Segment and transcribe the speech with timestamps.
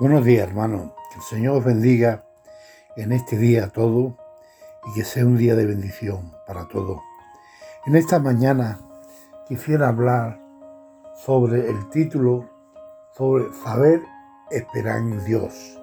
[0.00, 0.94] Buenos días, hermano.
[1.10, 2.24] Que el Señor os bendiga
[2.96, 4.16] en este día todo
[4.86, 7.00] y que sea un día de bendición para todos.
[7.84, 8.80] En esta mañana
[9.46, 10.40] quisiera hablar
[11.22, 12.48] sobre el título
[13.14, 14.00] sobre saber
[14.50, 15.78] esperar en Dios.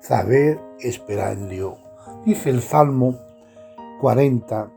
[0.00, 1.74] Saber esperar en Dios.
[2.24, 3.18] Dice el Salmo
[4.00, 4.70] 40.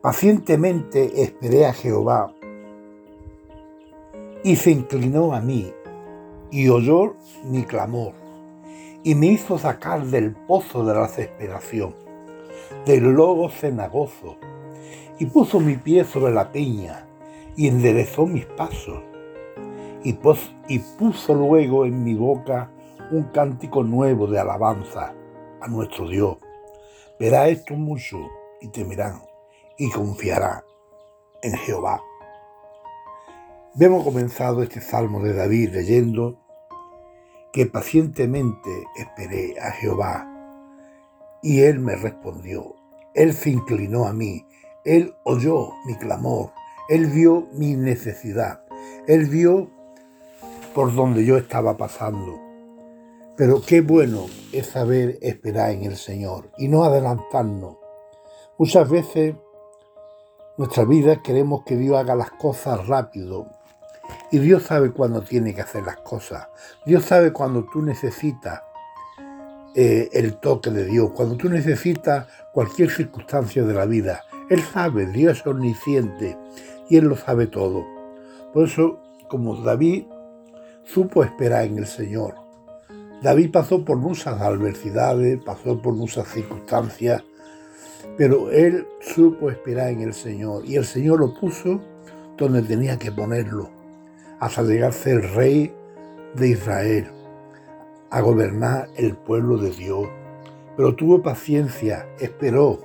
[0.00, 2.32] Pacientemente esperé a Jehová
[4.44, 5.74] y se inclinó a mí
[6.52, 8.12] y oyó mi clamor,
[9.02, 11.96] y me hizo sacar del pozo de la desesperación,
[12.84, 14.36] del lobo cenagoso,
[15.18, 17.08] y puso mi pie sobre la peña,
[17.56, 19.02] y enderezó mis pasos,
[20.04, 20.18] y,
[20.68, 22.70] y puso luego en mi boca
[23.10, 25.14] un cántico nuevo de alabanza
[25.60, 26.36] a nuestro Dios.
[27.18, 28.18] Verá esto mucho
[28.60, 29.22] y temerán
[29.78, 30.64] y confiará
[31.42, 32.00] en Jehová.
[33.80, 36.38] Hemos comenzado este salmo de David leyendo
[37.54, 40.28] que pacientemente esperé a Jehová
[41.42, 42.76] y él me respondió.
[43.14, 44.46] Él se inclinó a mí,
[44.84, 46.50] él oyó mi clamor,
[46.90, 48.62] él vio mi necesidad,
[49.06, 49.70] él vio
[50.74, 52.38] por donde yo estaba pasando.
[53.38, 57.78] Pero qué bueno es saber esperar en el Señor y no adelantarnos.
[58.58, 59.34] Muchas veces
[60.58, 63.48] nuestra vida queremos que Dios haga las cosas rápido,
[64.30, 66.48] y Dios sabe cuándo tiene que hacer las cosas.
[66.86, 68.62] Dios sabe cuando tú necesitas
[69.74, 74.22] eh, el toque de Dios, cuando tú necesitas cualquier circunstancia de la vida.
[74.50, 76.38] Él sabe, Dios es omnisciente
[76.88, 77.84] y Él lo sabe todo.
[78.52, 80.04] Por eso, como David
[80.84, 82.34] supo esperar en el Señor,
[83.22, 87.22] David pasó por muchas adversidades, pasó por muchas circunstancias,
[88.18, 91.80] pero él supo esperar en el Señor y el Señor lo puso
[92.36, 93.81] donde tenía que ponerlo
[94.42, 95.72] hasta llegar a ser rey
[96.34, 97.06] de Israel,
[98.10, 100.08] a gobernar el pueblo de Dios.
[100.76, 102.80] Pero tuvo paciencia, esperó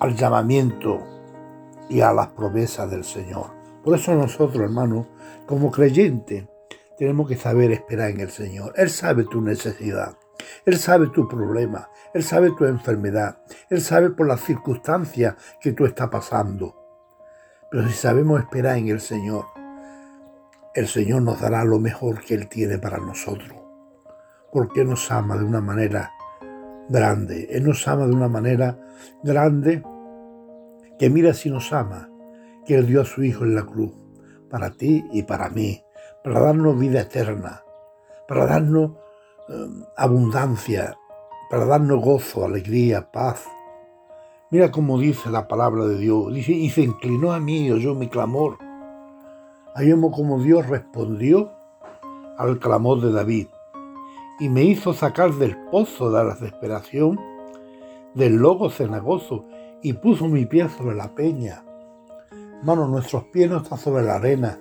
[0.00, 0.98] al llamamiento
[1.88, 3.52] y a las promesas del Señor.
[3.84, 5.06] Por eso nosotros, hermanos,
[5.46, 6.44] como creyentes,
[6.98, 8.72] tenemos que saber esperar en el Señor.
[8.74, 10.16] Él sabe tu necesidad.
[10.66, 11.88] Él sabe tu problema.
[12.14, 13.38] Él sabe tu enfermedad.
[13.70, 16.74] Él sabe por las circunstancias que tú estás pasando.
[17.70, 19.44] Pero si sabemos esperar en el Señor,
[20.74, 23.56] el Señor nos dará lo mejor que Él tiene para nosotros,
[24.52, 26.12] porque nos ama de una manera
[26.88, 27.48] grande.
[27.50, 28.78] Él nos ama de una manera
[29.22, 29.82] grande
[30.98, 32.10] que mira si nos ama,
[32.66, 33.92] que Él dio a su Hijo en la cruz,
[34.50, 35.80] para ti y para mí,
[36.24, 37.62] para darnos vida eterna,
[38.26, 38.92] para darnos
[39.48, 40.96] eh, abundancia,
[41.50, 43.44] para darnos gozo, alegría, paz.
[44.50, 46.32] Mira cómo dice la palabra de Dios.
[46.34, 48.58] Dice, y se inclinó a mí y oyó mi clamor
[49.76, 51.52] Ahí vemos como Dios respondió
[52.38, 53.48] al clamor de David
[54.38, 57.20] y me hizo sacar del pozo de la desesperación,
[58.14, 59.44] del lobo cenagoso,
[59.82, 61.64] y puso mi pie sobre la peña.
[62.60, 64.60] Hermano, nuestros pies no están sobre la arena.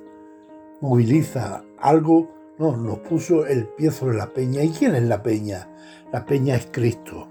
[0.81, 4.63] Moviliza algo, no, nos puso el pie sobre la peña.
[4.63, 5.69] ¿Y quién es la peña?
[6.11, 7.27] La peña es Cristo,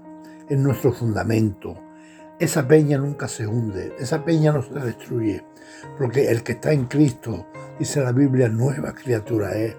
[0.47, 1.75] es nuestro fundamento,
[2.39, 5.45] esa peña nunca se hunde, esa peña no se destruye,
[5.97, 7.45] porque el que está en Cristo,
[7.79, 9.75] dice la Biblia, nueva criatura es.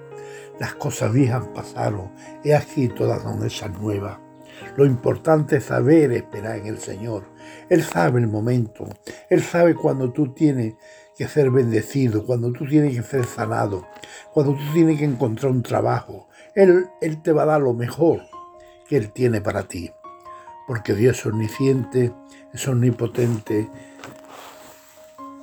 [0.60, 2.12] Las cosas viejas pasaron,
[2.44, 4.18] he aquí todas son esas nuevas.
[4.76, 7.24] Lo importante es saber esperar en el Señor.
[7.68, 8.88] Él sabe el momento,
[9.28, 10.74] Él sabe cuando tú tienes
[11.16, 13.86] que ser bendecido, cuando tú tienes que ser sanado,
[14.32, 16.28] cuando tú tienes que encontrar un trabajo.
[16.54, 18.22] Él, Él te va a dar lo mejor
[18.88, 19.90] que Él tiene para ti
[20.66, 22.12] porque Dios es omnisciente,
[22.52, 23.68] es omnipotente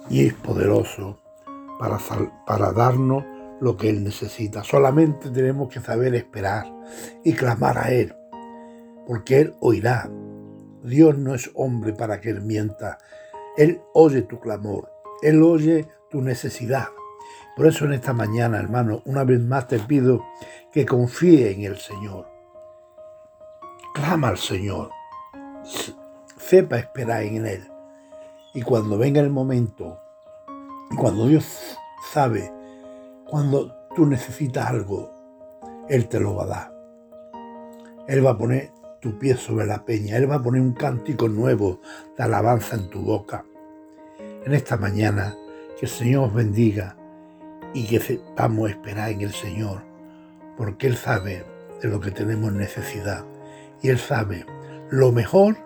[0.10, 1.21] y es poderoso
[2.46, 3.24] para, darnos
[3.60, 4.64] lo que Él necesita.
[4.64, 6.72] Solamente tenemos que saber esperar
[7.24, 8.16] y clamar a Él,
[9.08, 10.10] porque Él oirá.
[10.84, 13.00] Dios no es hombre para que Él mienta.
[13.58, 14.92] Él oye tu clamor,
[15.24, 16.88] Él oye tu necesidad.
[17.56, 20.24] Por eso en esta mañana, hermano, una vez más te pido
[20.72, 22.28] que confíe en el Señor.
[23.94, 24.92] Clama al Señor
[26.38, 27.64] sepa esperar en Él.
[28.54, 30.00] Y cuando venga el momento,
[30.98, 31.78] cuando Dios
[32.12, 32.52] sabe,
[33.30, 35.12] cuando tú necesitas algo,
[35.90, 36.74] Él te lo va a dar.
[38.08, 41.28] Él va a poner tu pie sobre la peña, Él va a poner un cántico
[41.28, 41.80] nuevo
[42.18, 43.46] de alabanza en tu boca.
[44.46, 45.36] En esta mañana,
[45.80, 46.96] que el Señor os bendiga
[47.74, 49.82] y que sepamos esperar en el Señor,
[50.58, 51.46] porque Él sabe
[51.82, 53.26] de lo que tenemos necesidad
[53.82, 54.46] y Él sabe
[54.90, 55.58] lo mejor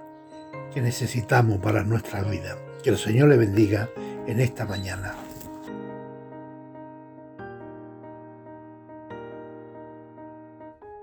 [0.73, 2.57] que necesitamos para nuestra vida.
[2.83, 3.89] Que el Señor le bendiga
[4.27, 5.24] en esta mañana.